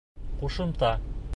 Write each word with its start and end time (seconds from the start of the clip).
Ҡушымта. 0.39 0.91